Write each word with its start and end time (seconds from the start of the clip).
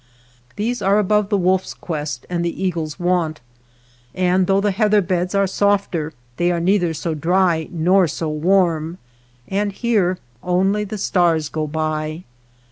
These 0.55 0.81
are 0.81 0.97
above 0.97 1.29
the 1.29 1.37
wolf's 1.37 1.75
quest 1.75 2.25
and 2.27 2.43
the 2.43 2.63
eagle's 2.63 2.99
wont, 2.99 3.39
and 4.15 4.47
though 4.47 4.59
the 4.59 4.71
heather 4.71 4.99
beds 4.99 5.35
are 5.35 5.45
softer, 5.45 6.13
they 6.37 6.51
are 6.51 6.59
neither 6.59 6.91
so 6.95 7.13
dry 7.13 7.67
nor 7.69 8.07
so 8.07 8.27
warm, 8.27 8.97
and 9.47 9.71
here 9.71 10.17
only 10.41 10.83
the 10.85 10.97
stars 10.97 11.49
go 11.49 11.67
by. 11.67 12.23